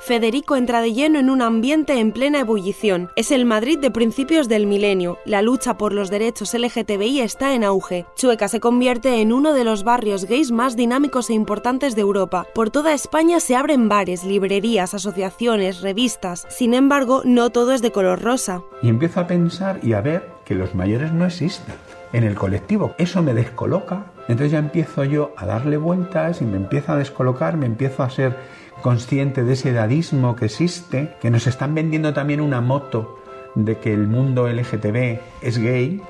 Federico 0.05 0.55
entra 0.55 0.81
de 0.81 0.93
lleno 0.93 1.17
en 1.17 1.31
un 1.31 1.41
ambiente 1.41 1.99
en 1.99 2.11
plena 2.11 2.41
ebullición. 2.41 3.09
Es 3.15 3.31
el 3.31 3.43
Madrid 3.43 3.79
de 3.79 3.89
principios 3.89 4.47
del 4.47 4.67
milenio. 4.67 5.17
La 5.25 5.41
lucha 5.41 5.79
por 5.79 5.93
los 5.93 6.11
derechos 6.11 6.53
LGTBI 6.53 7.21
está 7.21 7.55
en 7.55 7.63
auge. 7.63 8.05
Chueca 8.15 8.47
se 8.47 8.59
convierte 8.59 9.19
en 9.19 9.33
uno 9.33 9.53
de 9.53 9.63
los 9.63 9.83
barrios 9.83 10.25
gays 10.25 10.51
más 10.51 10.75
dinámicos 10.75 11.31
e 11.31 11.33
importantes 11.33 11.95
de 11.95 12.01
Europa. 12.01 12.45
Por 12.53 12.69
toda 12.69 12.93
España 12.93 13.39
se 13.39 13.55
abren 13.55 13.89
bares, 13.89 14.23
librerías, 14.23 14.93
asociaciones, 14.93 15.81
revistas. 15.81 16.45
Sin 16.51 16.75
embargo, 16.75 17.23
no 17.25 17.49
todo 17.49 17.73
es 17.73 17.81
de 17.81 17.91
color 17.91 18.21
rosa. 18.21 18.61
Y 18.83 18.89
empiezo 18.89 19.21
a 19.21 19.25
pensar 19.25 19.79
y 19.81 19.93
a 19.93 20.01
ver 20.01 20.29
que 20.45 20.53
los 20.53 20.75
mayores 20.75 21.13
no 21.13 21.25
existen 21.25 21.73
en 22.15 22.23
el 22.23 22.35
colectivo. 22.35 22.95
Eso 22.97 23.21
me 23.21 23.33
descoloca. 23.33 24.05
Entonces 24.29 24.51
ya 24.53 24.59
empiezo 24.59 25.03
yo 25.03 25.33
a 25.35 25.45
darle 25.45 25.75
vueltas 25.75 26.41
y 26.41 26.45
me 26.45 26.55
empiezo 26.55 26.93
a 26.93 26.95
descolocar, 26.95 27.57
me 27.57 27.65
empiezo 27.65 28.03
a 28.03 28.09
ser 28.09 28.37
consciente 28.81 29.43
de 29.43 29.53
ese 29.53 29.71
edadismo 29.71 30.35
que 30.35 30.45
existe, 30.45 31.13
que 31.21 31.29
nos 31.29 31.45
están 31.45 31.75
vendiendo 31.75 32.13
también 32.13 32.39
una 32.39 32.61
moto 32.61 33.19
de 33.55 33.77
que 33.79 33.93
el 33.93 34.07
mundo 34.07 34.47
LGTB 34.47 35.19
es 35.41 35.57
gay, 35.57 36.01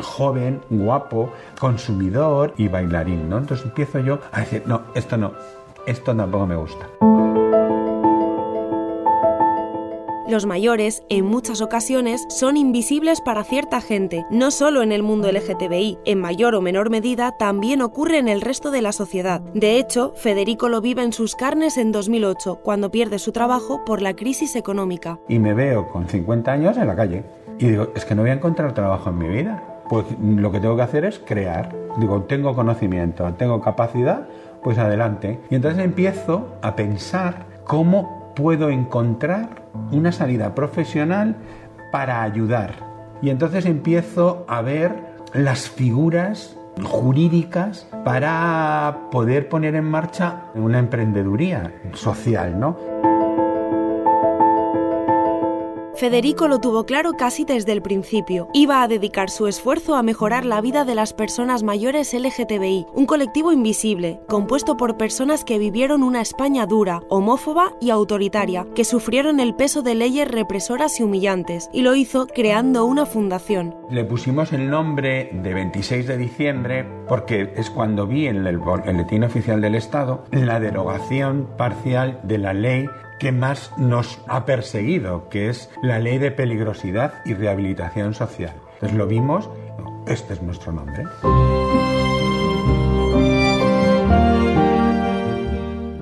joven, 0.00 0.60
guapo, 0.70 1.32
consumidor 1.58 2.54
y 2.56 2.68
bailarín, 2.68 3.28
¿no? 3.28 3.38
Entonces 3.38 3.66
empiezo 3.66 3.98
yo 3.98 4.20
a 4.30 4.40
decir, 4.40 4.62
no, 4.64 4.82
esto 4.94 5.16
no, 5.16 5.32
esto 5.86 6.14
tampoco 6.14 6.46
me 6.46 6.56
gusta. 6.56 6.88
Los 10.28 10.44
mayores, 10.44 11.04
en 11.08 11.24
muchas 11.24 11.62
ocasiones, 11.62 12.26
son 12.28 12.58
invisibles 12.58 13.22
para 13.22 13.44
cierta 13.44 13.80
gente, 13.80 14.26
no 14.30 14.50
solo 14.50 14.82
en 14.82 14.92
el 14.92 15.02
mundo 15.02 15.32
LGTBI, 15.32 16.00
en 16.04 16.20
mayor 16.20 16.54
o 16.54 16.60
menor 16.60 16.90
medida 16.90 17.38
también 17.38 17.80
ocurre 17.80 18.18
en 18.18 18.28
el 18.28 18.42
resto 18.42 18.70
de 18.70 18.82
la 18.82 18.92
sociedad. 18.92 19.40
De 19.54 19.78
hecho, 19.78 20.12
Federico 20.16 20.68
lo 20.68 20.82
vive 20.82 21.02
en 21.02 21.14
sus 21.14 21.34
carnes 21.34 21.78
en 21.78 21.92
2008, 21.92 22.60
cuando 22.62 22.90
pierde 22.90 23.18
su 23.18 23.32
trabajo 23.32 23.86
por 23.86 24.02
la 24.02 24.14
crisis 24.16 24.54
económica. 24.54 25.18
Y 25.28 25.38
me 25.38 25.54
veo 25.54 25.88
con 25.88 26.06
50 26.06 26.52
años 26.52 26.76
en 26.76 26.88
la 26.88 26.94
calle. 26.94 27.24
Y 27.58 27.68
digo, 27.68 27.88
es 27.96 28.04
que 28.04 28.14
no 28.14 28.20
voy 28.20 28.30
a 28.30 28.34
encontrar 28.34 28.74
trabajo 28.74 29.08
en 29.08 29.16
mi 29.16 29.28
vida. 29.28 29.80
Pues 29.88 30.04
lo 30.20 30.52
que 30.52 30.60
tengo 30.60 30.76
que 30.76 30.82
hacer 30.82 31.06
es 31.06 31.20
crear. 31.20 31.74
Digo, 31.96 32.24
tengo 32.24 32.54
conocimiento, 32.54 33.32
tengo 33.38 33.62
capacidad, 33.62 34.28
pues 34.62 34.76
adelante. 34.76 35.40
Y 35.48 35.54
entonces 35.54 35.82
empiezo 35.82 36.48
a 36.60 36.76
pensar 36.76 37.46
cómo 37.64 38.34
puedo 38.36 38.68
encontrar 38.68 39.57
una 39.90 40.12
salida 40.12 40.54
profesional 40.54 41.36
para 41.92 42.22
ayudar. 42.22 42.74
Y 43.22 43.30
entonces 43.30 43.66
empiezo 43.66 44.44
a 44.48 44.62
ver 44.62 44.94
las 45.32 45.68
figuras 45.68 46.56
jurídicas 46.84 47.88
para 48.04 49.08
poder 49.10 49.48
poner 49.48 49.74
en 49.74 49.84
marcha 49.84 50.44
una 50.54 50.78
emprendeduría 50.78 51.72
social, 51.94 52.58
¿no? 52.58 52.76
Federico 55.98 56.46
lo 56.46 56.60
tuvo 56.60 56.86
claro 56.86 57.14
casi 57.14 57.44
desde 57.44 57.72
el 57.72 57.82
principio. 57.82 58.46
Iba 58.54 58.84
a 58.84 58.86
dedicar 58.86 59.30
su 59.30 59.48
esfuerzo 59.48 59.96
a 59.96 60.04
mejorar 60.04 60.46
la 60.46 60.60
vida 60.60 60.84
de 60.84 60.94
las 60.94 61.12
personas 61.12 61.64
mayores 61.64 62.14
LGTBI, 62.14 62.86
un 62.94 63.04
colectivo 63.04 63.50
invisible, 63.50 64.20
compuesto 64.28 64.76
por 64.76 64.96
personas 64.96 65.44
que 65.44 65.58
vivieron 65.58 66.04
una 66.04 66.20
España 66.20 66.66
dura, 66.66 67.02
homófoba 67.08 67.72
y 67.80 67.90
autoritaria, 67.90 68.64
que 68.76 68.84
sufrieron 68.84 69.40
el 69.40 69.56
peso 69.56 69.82
de 69.82 69.96
leyes 69.96 70.30
represoras 70.30 71.00
y 71.00 71.02
humillantes, 71.02 71.68
y 71.72 71.82
lo 71.82 71.96
hizo 71.96 72.28
creando 72.28 72.84
una 72.84 73.04
fundación. 73.04 73.74
Le 73.90 74.04
pusimos 74.04 74.52
el 74.52 74.70
nombre 74.70 75.30
de 75.32 75.52
26 75.52 76.06
de 76.06 76.16
diciembre 76.16 76.86
porque 77.08 77.52
es 77.56 77.70
cuando 77.70 78.06
vi 78.06 78.28
en 78.28 78.46
el 78.46 78.58
boletín 78.58 79.24
oficial 79.24 79.60
del 79.60 79.74
Estado 79.74 80.22
la 80.30 80.60
derogación 80.60 81.48
parcial 81.56 82.20
de 82.22 82.38
la 82.38 82.52
ley 82.54 82.86
que 83.18 83.32
más 83.32 83.72
nos 83.76 84.20
ha 84.26 84.44
perseguido, 84.44 85.28
que 85.28 85.48
es 85.48 85.70
la 85.82 85.98
ley 85.98 86.18
de 86.18 86.30
peligrosidad 86.30 87.14
y 87.24 87.34
rehabilitación 87.34 88.14
social. 88.14 88.54
Entonces 88.74 88.96
lo 88.96 89.06
vimos, 89.06 89.48
este 90.06 90.34
es 90.34 90.42
nuestro 90.42 90.72
nombre. 90.72 91.04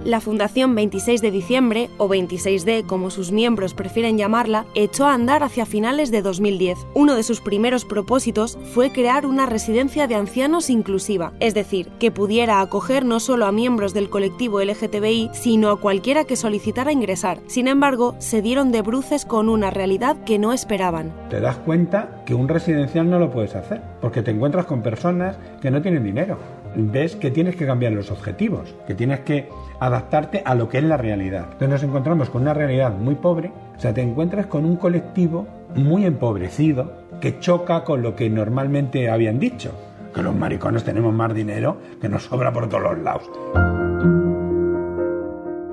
La 0.07 0.21
Fundación 0.21 0.77
26 0.77 1.21
de 1.21 1.33
Diciembre, 1.33 1.91
o 1.99 2.09
26D 2.09 2.87
como 2.87 3.11
sus 3.11 3.33
miembros 3.33 3.75
prefieren 3.75 4.17
llamarla, 4.17 4.65
echó 4.77 5.05
a 5.05 5.15
andar 5.15 5.43
hacia 5.43 5.67
finales 5.67 6.13
de 6.13 6.23
2010. 6.23 6.79
Uno 6.95 7.17
de 7.17 7.25
sus 7.25 7.41
primeros 7.41 7.85
propósitos 7.85 8.57
fue 8.73 8.93
crear 8.93 9.27
una 9.27 9.47
residencia 9.47 10.07
de 10.07 10.15
ancianos 10.15 10.71
inclusiva, 10.71 11.33
es 11.41 11.55
decir, 11.55 11.89
que 11.99 12.13
pudiera 12.13 12.61
acoger 12.61 13.05
no 13.05 13.19
solo 13.19 13.47
a 13.47 13.53
miembros 13.53 13.95
del 13.95 14.09
colectivo 14.09 14.61
LGTBI, 14.61 15.31
sino 15.33 15.71
a 15.71 15.81
cualquiera 15.81 16.23
que 16.23 16.37
solicitara 16.37 16.93
ingresar. 16.93 17.41
Sin 17.49 17.67
embargo, 17.67 18.15
se 18.21 18.43
dieron 18.43 18.71
de 18.71 18.83
bruces 18.83 19.25
con 19.25 19.49
una 19.49 19.71
realidad 19.71 20.23
que 20.23 20.39
no 20.39 20.53
esperaban. 20.53 21.13
Te 21.31 21.41
das 21.41 21.57
cuenta 21.57 22.23
que 22.25 22.35
un 22.35 22.47
residencial 22.47 23.11
no 23.11 23.19
lo 23.19 23.33
puedes 23.33 23.57
hacer, 23.57 23.83
porque 24.01 24.23
te 24.23 24.31
encuentras 24.31 24.67
con 24.67 24.83
personas 24.83 25.37
que 25.61 25.73
no 25.73 25.83
tienen 25.83 26.05
dinero. 26.05 26.39
Ves 26.79 27.17
que 27.17 27.31
tienes 27.31 27.57
que 27.57 27.65
cambiar 27.65 27.93
los 27.93 28.11
objetivos, 28.11 28.75
que 28.87 28.95
tienes 28.95 29.21
que 29.21 29.49
adaptarte 29.81 30.43
a 30.45 30.55
lo 30.55 30.69
que 30.69 30.77
es 30.77 30.85
la 30.85 30.99
realidad. 30.99 31.47
Entonces 31.53 31.69
nos 31.71 31.83
encontramos 31.83 32.29
con 32.29 32.43
una 32.43 32.53
realidad 32.53 32.93
muy 32.93 33.15
pobre, 33.15 33.51
o 33.75 33.81
sea, 33.81 33.95
te 33.95 34.03
encuentras 34.03 34.47
con 34.47 34.67
un 34.67 34.77
colectivo 34.77 35.47
muy 35.75 36.05
empobrecido 36.05 36.93
que 37.19 37.39
choca 37.39 37.83
con 37.83 38.03
lo 38.03 38.15
que 38.15 38.29
normalmente 38.29 39.09
habían 39.09 39.39
dicho, 39.39 39.73
que 40.15 40.23
los 40.23 40.35
maricones 40.35 40.85
tenemos 40.85 41.15
más 41.15 41.35
dinero 41.35 41.79
que 41.99 42.11
nos 42.11 42.25
sobra 42.25 42.53
por 42.53 42.69
todos 42.69 42.83
los 42.83 42.99
lados. 42.99 43.76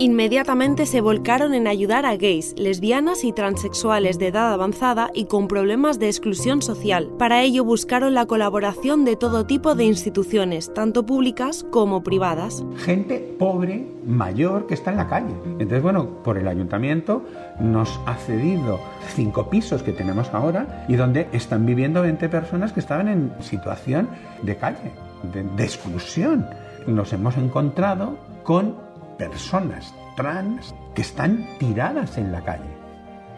Inmediatamente 0.03 0.85
se 0.85 0.99
volcaron 0.99 1.53
en 1.53 1.65
ayudar 1.65 2.05
a 2.05 2.17
gays, 2.17 2.55
lesbianas 2.57 3.23
y 3.23 3.31
transexuales 3.31 4.19
de 4.19 4.27
edad 4.27 4.51
avanzada 4.51 5.09
y 5.13 5.27
con 5.27 5.47
problemas 5.47 5.97
de 5.97 6.07
exclusión 6.07 6.61
social. 6.61 7.09
Para 7.17 7.41
ello 7.41 7.63
buscaron 7.63 8.13
la 8.13 8.25
colaboración 8.25 9.05
de 9.05 9.15
todo 9.15 9.45
tipo 9.45 9.75
de 9.75 9.85
instituciones, 9.85 10.73
tanto 10.73 11.05
públicas 11.05 11.65
como 11.71 12.03
privadas. 12.03 12.65
Gente 12.79 13.33
pobre, 13.39 13.87
mayor, 14.05 14.67
que 14.67 14.73
está 14.73 14.91
en 14.91 14.97
la 14.97 15.07
calle. 15.07 15.33
Entonces, 15.45 15.81
bueno, 15.81 16.05
por 16.21 16.37
el 16.37 16.49
ayuntamiento 16.49 17.23
nos 17.61 17.97
ha 18.05 18.15
cedido 18.15 18.81
cinco 19.15 19.49
pisos 19.49 19.83
que 19.83 19.93
tenemos 19.93 20.33
ahora 20.33 20.83
y 20.89 20.97
donde 20.97 21.29
están 21.31 21.65
viviendo 21.65 22.01
20 22.01 22.27
personas 22.27 22.73
que 22.73 22.81
estaban 22.81 23.07
en 23.07 23.31
situación 23.39 24.09
de 24.41 24.57
calle, 24.57 24.91
de, 25.31 25.43
de 25.43 25.63
exclusión. 25.63 26.45
Nos 26.87 27.13
hemos 27.13 27.37
encontrado 27.37 28.17
con 28.43 28.91
personas 29.17 29.93
trans 30.15 30.73
que 30.93 31.01
están 31.01 31.47
tiradas 31.59 32.17
en 32.17 32.31
la 32.31 32.41
calle 32.41 32.69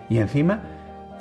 y 0.10 0.18
encima 0.18 0.62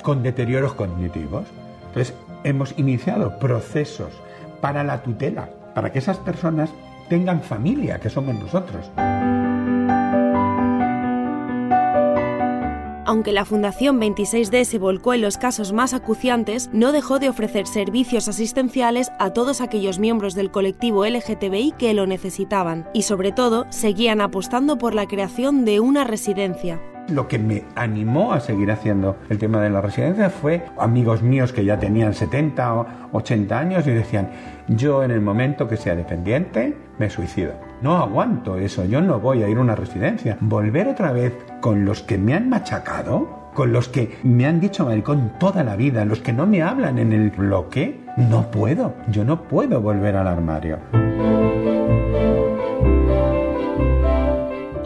con 0.03 0.23
deterioros 0.23 0.73
cognitivos. 0.73 1.47
Entonces, 1.87 2.13
hemos 2.43 2.77
iniciado 2.77 3.39
procesos 3.39 4.13
para 4.61 4.83
la 4.83 5.01
tutela, 5.01 5.49
para 5.73 5.91
que 5.91 5.99
esas 5.99 6.17
personas 6.17 6.69
tengan 7.09 7.41
familia, 7.41 7.99
que 7.99 8.09
somos 8.09 8.35
nosotros. 8.35 8.91
Aunque 13.07 13.31
la 13.31 13.45
Fundación 13.45 14.01
26D 14.01 14.63
se 14.63 14.79
volcó 14.79 15.13
en 15.13 15.21
los 15.21 15.37
casos 15.37 15.73
más 15.73 15.93
acuciantes, 15.93 16.71
no 16.73 16.91
dejó 16.91 17.19
de 17.19 17.29
ofrecer 17.29 17.67
servicios 17.67 18.27
asistenciales 18.27 19.11
a 19.19 19.29
todos 19.29 19.61
aquellos 19.61 19.99
miembros 19.99 20.33
del 20.33 20.49
colectivo 20.49 21.05
LGTBI 21.05 21.75
que 21.77 21.93
lo 21.93 22.07
necesitaban 22.07 22.89
y 22.93 23.03
sobre 23.03 23.31
todo 23.31 23.67
seguían 23.69 24.21
apostando 24.21 24.79
por 24.79 24.95
la 24.95 25.05
creación 25.05 25.65
de 25.65 25.79
una 25.79 26.03
residencia. 26.03 26.81
Lo 27.07 27.27
que 27.27 27.37
me 27.37 27.63
animó 27.75 28.33
a 28.33 28.39
seguir 28.39 28.71
haciendo 28.71 29.17
el 29.29 29.37
tema 29.37 29.61
de 29.61 29.69
la 29.69 29.81
residencia 29.81 30.31
fue 30.31 30.65
amigos 30.79 31.21
míos 31.21 31.53
que 31.53 31.63
ya 31.63 31.77
tenían 31.77 32.15
70 32.15 32.73
o 32.73 32.87
80 33.11 33.59
años 33.59 33.85
y 33.85 33.91
decían, 33.91 34.31
yo 34.67 35.03
en 35.03 35.11
el 35.11 35.21
momento 35.21 35.67
que 35.67 35.77
sea 35.77 35.95
dependiente 35.95 36.75
me 36.97 37.11
suicido. 37.11 37.53
No 37.81 37.97
aguanto 37.97 38.57
eso, 38.57 38.85
yo 38.85 39.01
no 39.01 39.19
voy 39.19 39.43
a 39.43 39.49
ir 39.49 39.57
a 39.57 39.61
una 39.61 39.75
residencia. 39.75 40.37
Volver 40.39 40.87
otra 40.87 41.11
vez 41.11 41.33
con 41.61 41.85
los 41.85 42.01
que 42.01 42.17
me 42.17 42.33
han 42.33 42.49
machacado, 42.49 43.51
con 43.53 43.71
los 43.71 43.87
que 43.87 44.17
me 44.23 44.45
han 44.45 44.59
dicho 44.59 44.85
maricón 44.85 45.33
toda 45.39 45.63
la 45.63 45.75
vida, 45.75 46.05
los 46.05 46.19
que 46.19 46.33
no 46.33 46.45
me 46.45 46.61
hablan 46.61 46.99
en 46.99 47.13
el 47.13 47.31
bloque, 47.31 48.01
no 48.17 48.49
puedo, 48.51 48.93
yo 49.09 49.23
no 49.23 49.43
puedo 49.43 49.81
volver 49.81 50.15
al 50.15 50.27
armario. 50.27 50.79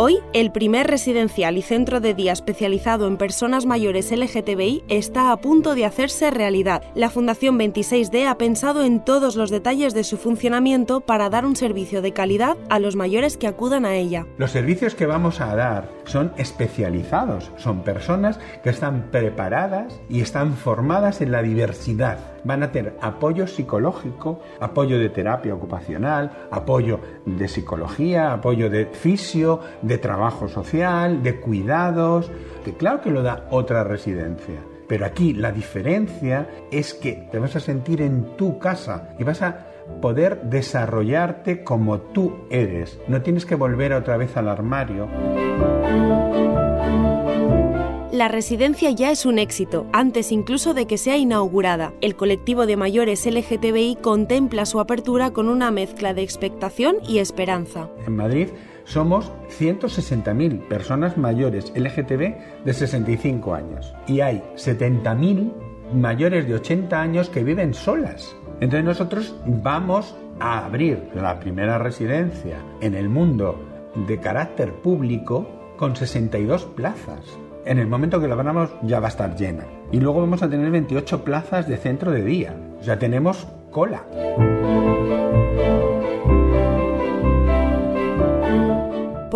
Hoy, 0.02 0.20
el 0.32 0.54
primer 0.54 0.88
residencial 0.88 1.58
y 1.58 1.62
centro 1.62 2.00
de 2.00 2.14
día 2.14 2.32
especializado 2.32 3.06
en 3.06 3.18
personas 3.18 3.66
mayores 3.66 4.14
LGTBI 4.14 4.86
está 4.88 5.34
a 5.34 5.42
punto 5.42 5.76
de 5.76 5.84
hacerse 5.84 6.32
realidad. 6.32 6.84
La 6.96 7.10
Fundación 7.10 7.60
26D 7.60 8.26
ha 8.26 8.38
pensado 8.38 8.86
en 8.86 9.04
todos 9.04 9.36
los 9.36 9.50
detalles 9.50 9.94
de 9.94 10.06
su 10.06 10.16
funcionamiento 10.16 11.02
para 11.02 11.30
dar 11.30 11.46
un 11.46 11.58
servicio 11.58 12.02
de 12.02 12.14
calidad 12.14 12.56
a 12.70 12.80
los 12.80 12.96
mayores 12.96 13.36
que 13.36 13.48
acudan 13.48 13.86
a 13.86 13.96
ella. 13.96 14.26
Los 14.38 14.52
servicios 14.52 14.96
que 14.96 15.06
vamos 15.06 15.42
a 15.42 15.54
dar 15.54 15.90
son 16.06 16.32
especializados, 16.38 17.52
son 17.58 17.84
personas 17.84 18.40
que 18.64 18.70
están 18.70 19.12
preparadas 19.12 20.00
y 20.08 20.22
están 20.22 20.54
formadas 20.54 21.20
en 21.20 21.34
la 21.34 21.42
diversidad. 21.42 22.20
Van 22.44 22.64
a 22.64 22.72
tener 22.72 22.98
apoyo 23.02 23.48
psicológico, 23.48 24.40
apoyo 24.60 25.00
de 25.00 25.10
terapia 25.10 25.54
ocupacional, 25.54 26.32
apoyo 26.52 27.00
de 27.26 27.48
psicología, 27.48 28.34
apoyo 28.34 28.70
de 28.70 28.86
fisio, 28.86 29.60
de 29.82 29.98
trabajo 29.98 30.48
social, 30.48 31.22
de 31.24 31.40
cuidados, 31.40 32.32
que 32.64 32.74
claro 32.74 33.02
que 33.02 33.12
lo 33.12 33.24
da 33.24 33.48
otra 33.52 33.84
residencia. 33.84 34.62
Pero 34.88 35.06
aquí 35.06 35.34
la 35.34 35.52
diferencia 35.52 36.50
es 36.72 36.96
que 36.96 37.28
te 37.32 37.38
vas 37.38 37.56
a 37.56 37.60
sentir 37.60 38.02
en 38.02 38.36
tu 38.38 38.58
casa 38.58 39.10
y 39.20 39.24
vas 39.24 39.42
a 39.44 39.68
poder 40.02 40.42
desarrollarte 40.44 41.64
como 41.64 42.00
tú 42.00 42.46
eres. 42.50 43.00
No 43.08 43.22
tienes 43.22 43.46
que 43.46 43.56
volver 43.56 43.94
otra 43.94 44.18
vez 44.18 44.36
al 44.38 44.50
armario. 44.50 45.08
La 48.20 48.28
residencia 48.28 48.92
ya 48.92 49.12
es 49.12 49.26
un 49.26 49.40
éxito, 49.40 49.86
antes 49.94 50.34
incluso 50.34 50.74
de 50.74 50.88
que 50.88 50.98
sea 50.98 51.16
inaugurada. 51.16 51.94
El 52.02 52.18
colectivo 52.18 52.66
de 52.66 52.76
mayores 52.76 53.26
LGTBI 53.26 54.00
contempla 54.02 54.66
su 54.66 54.82
apertura 54.82 55.32
con 55.32 55.48
una 55.48 55.72
mezcla 55.72 56.14
de 56.14 56.22
expectación 56.22 56.98
y 57.08 57.20
esperanza. 57.20 57.90
En 58.06 58.18
Madrid 58.18 58.50
somos 58.84 59.32
160.000 59.58 60.68
personas 60.68 61.18
mayores 61.18 61.72
LGTB 61.74 62.66
de 62.66 62.74
65 62.74 63.54
años 63.54 63.94
y 64.06 64.20
hay 64.20 64.44
70.000 64.58 65.54
mayores 65.94 66.46
de 66.46 66.56
80 66.56 67.02
años 67.02 67.30
que 67.30 67.46
viven 67.46 67.74
solas. 67.74 68.36
Entonces 68.60 68.84
nosotros 68.84 69.34
vamos 69.46 70.14
a 70.42 70.66
abrir 70.66 71.08
la 71.16 71.40
primera 71.40 71.78
residencia 71.78 72.58
en 72.82 72.96
el 72.96 73.08
mundo 73.08 73.64
de 73.96 74.20
carácter 74.20 74.74
público 74.74 75.48
con 75.78 75.96
62 75.96 76.66
plazas. 76.66 77.40
En 77.70 77.78
el 77.78 77.86
momento 77.86 78.20
que 78.20 78.28
la 78.28 78.34
abramos 78.34 78.72
ya 78.82 79.00
va 79.00 79.06
a 79.06 79.10
estar 79.10 79.36
llena. 79.36 79.64
Y 79.92 80.00
luego 80.00 80.22
vamos 80.22 80.42
a 80.42 80.50
tener 80.50 80.72
28 80.72 81.24
plazas 81.24 81.68
de 81.68 81.78
centro 81.78 82.12
de 82.12 82.24
día. 82.24 82.56
O 82.80 82.84
sea, 82.84 82.98
tenemos 82.98 83.46
cola. 83.70 84.06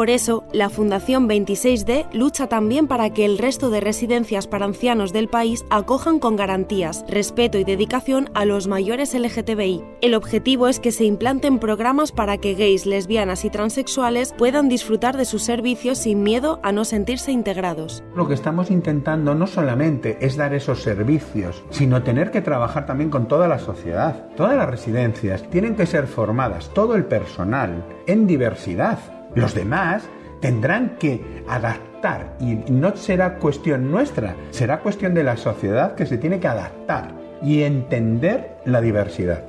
Por 0.03 0.10
eso, 0.10 0.43
la 0.51 0.69
Fundación 0.69 1.29
26D 1.29 2.12
lucha 2.12 2.48
también 2.48 2.88
para 2.88 3.12
que 3.12 3.24
el 3.24 3.38
resto 3.38 3.69
de 3.69 3.79
residencias 3.79 4.48
para 4.48 4.65
ancianos 4.65 5.13
del 5.13 5.29
país 5.29 5.63
acojan 5.69 6.19
con 6.19 6.36
garantías, 6.36 7.05
respeto 7.07 7.57
y 7.57 7.63
dedicación 7.63 8.29
a 8.33 8.43
los 8.43 8.67
mayores 8.67 9.13
LGTBI. 9.13 9.81
El 10.01 10.13
objetivo 10.13 10.67
es 10.67 10.81
que 10.81 10.91
se 10.91 11.05
implanten 11.05 11.57
programas 11.57 12.12
para 12.12 12.38
que 12.38 12.53
gays, 12.53 12.86
lesbianas 12.86 13.45
y 13.45 13.50
transexuales 13.50 14.33
puedan 14.38 14.67
disfrutar 14.67 15.15
de 15.15 15.24
sus 15.24 15.43
servicios 15.43 16.00
sin 16.00 16.22
miedo 16.22 16.60
a 16.63 16.74
no 16.74 16.83
sentirse 16.83 17.31
integrados. 17.31 18.03
Lo 18.13 18.27
que 18.27 18.33
estamos 18.33 18.72
intentando 18.72 19.36
no 19.36 19.48
solamente 19.48 20.17
es 20.19 20.36
dar 20.36 20.53
esos 20.53 20.81
servicios, 20.81 21.63
sino 21.69 22.03
tener 22.03 22.29
que 22.29 22.41
trabajar 22.41 22.86
también 22.86 23.10
con 23.10 23.29
toda 23.29 23.48
la 23.48 23.60
sociedad. 23.60 24.27
Todas 24.36 24.57
las 24.57 24.69
residencias 24.69 25.50
tienen 25.50 25.77
que 25.77 25.86
ser 25.86 26.07
formadas, 26.07 26.72
todo 26.74 26.95
el 26.95 27.05
personal, 27.05 27.86
en 28.05 28.27
diversidad 28.27 29.00
los 29.35 29.53
demás 29.53 30.07
tendrán 30.41 30.97
que 30.99 31.43
adaptar 31.47 32.35
y 32.39 32.55
no 32.69 32.95
será 32.95 33.37
cuestión 33.37 33.89
nuestra, 33.89 34.35
será 34.51 34.79
cuestión 34.79 35.13
de 35.13 35.23
la 35.23 35.37
sociedad 35.37 35.95
que 35.95 36.05
se 36.05 36.17
tiene 36.17 36.39
que 36.39 36.47
adaptar 36.47 37.13
y 37.41 37.63
entender 37.63 38.57
la 38.65 38.81
diversidad. 38.81 39.43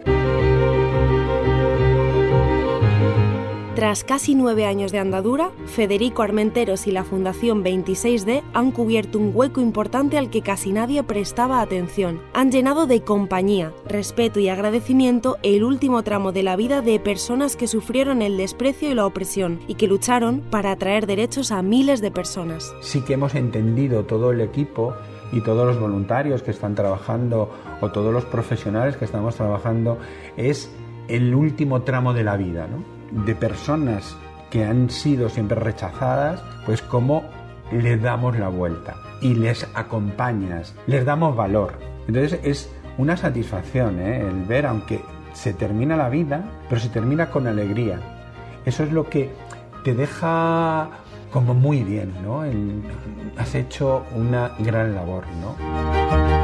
Tras 3.75 4.05
casi 4.05 4.37
nueve 4.37 4.67
años 4.67 4.93
de 4.93 5.01
andadura, 5.01 5.51
Federico 5.67 6.23
Armenteros 6.23 6.87
y 6.87 6.93
la 6.93 7.03
Fundación 7.03 7.65
26D 7.65 8.45
han 8.53 8.71
cubierto 8.71 9.19
un 9.19 9.33
hueco 9.35 9.61
importante 9.61 10.17
al 10.17 10.31
que 10.31 10.43
casi 10.43 10.71
nadie 10.71 11.03
prestaba 11.03 11.61
atención. 11.61 12.21
Han 12.35 12.53
llenado 12.53 12.87
de 12.87 13.03
compañía, 13.03 13.73
respeto 13.85 14.39
y 14.39 14.49
agradecimiento 14.49 15.39
el 15.43 15.65
último 15.65 16.05
tramo 16.05 16.31
de 16.31 16.45
la 16.45 16.55
vida 16.55 16.83
de 16.83 17.01
personas 17.01 17.57
que 17.57 17.67
sufrieron 17.67 18.23
el 18.23 18.37
desprecio 18.37 18.89
y 18.89 18.95
la 18.95 19.07
opresión 19.07 19.59
y 19.67 19.75
que 19.75 19.89
lucharon 19.89 20.43
para 20.53 20.77
traer 20.77 21.09
derechos 21.09 21.51
a 21.51 21.61
miles 21.61 22.01
de 22.01 22.13
personas. 22.13 22.73
Sí 22.81 23.01
que 23.03 23.15
hemos 23.15 23.35
entendido 23.35 24.05
todo 24.05 24.31
el 24.31 24.41
equipo 24.41 24.95
y 25.33 25.41
todos 25.41 25.67
los 25.67 25.81
voluntarios 25.81 26.45
que 26.45 26.53
están 26.53 26.77
trabajando 26.77 27.51
o 27.81 27.91
todos 27.91 28.13
los 28.13 28.25
profesionales 28.25 28.97
que 28.97 29.05
estamos 29.05 29.35
trabajando 29.35 29.99
es 30.37 30.71
el 31.09 31.35
último 31.35 31.83
tramo 31.83 32.15
de 32.15 32.23
la 32.23 32.37
vida, 32.37 32.69
¿no? 32.69 32.94
De 33.15 33.35
personas 33.35 34.17
que 34.51 34.65
han 34.65 34.91
sido 34.91 35.29
siempre 35.29 35.59
rechazadas, 35.59 36.43
pues 36.67 36.83
cómo 36.83 37.25
le 37.73 37.97
damos 37.97 38.39
la 38.39 38.49
vuelta 38.49 38.97
y 39.21 39.35
les 39.35 39.67
acompañas, 39.75 40.75
les 40.87 41.05
damos 41.05 41.35
valor. 41.35 41.73
Entonces 42.07 42.39
es 42.43 42.71
una 42.99 43.17
satisfacción 43.17 43.99
¿eh? 44.01 44.21
el 44.21 44.45
ver, 44.45 44.67
aunque 44.67 45.01
se 45.33 45.53
termina 45.55 45.97
la 45.97 46.09
vida, 46.09 46.45
pero 46.69 46.81
se 46.81 46.89
termina 46.89 47.31
con 47.31 47.47
alegría. 47.47 47.99
Eso 48.65 48.85
es 48.85 48.93
lo 48.93 49.09
que 49.09 49.31
te 49.83 49.95
deja 49.95 50.89
como 51.33 51.53
muy 51.53 51.83
bien, 51.83 52.13
¿no? 52.25 52.45
has 53.37 53.55
hecho 53.57 54.05
una 54.15 54.53
gran 54.61 54.95
labor, 54.95 55.25
¿no? 55.41 56.44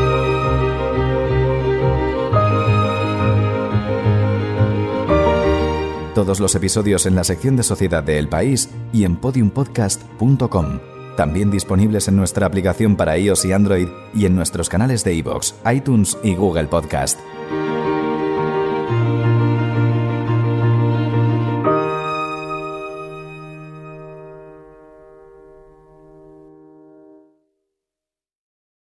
Todos 6.21 6.39
los 6.39 6.53
episodios 6.53 7.07
en 7.07 7.15
la 7.15 7.23
sección 7.23 7.55
de 7.55 7.63
Sociedad 7.63 8.03
de 8.03 8.19
El 8.19 8.29
País 8.29 8.69
y 8.93 9.05
en 9.05 9.15
podiumpodcast.com. 9.15 10.79
También 11.17 11.49
disponibles 11.49 12.07
en 12.09 12.15
nuestra 12.15 12.45
aplicación 12.45 12.95
para 12.95 13.17
iOS 13.17 13.45
y 13.45 13.53
Android 13.53 13.87
y 14.13 14.27
en 14.27 14.35
nuestros 14.35 14.69
canales 14.69 15.03
de 15.03 15.15
iVoox, 15.15 15.53
iTunes 15.65 16.15
y 16.23 16.35
Google 16.35 16.65
Podcast. 16.65 17.19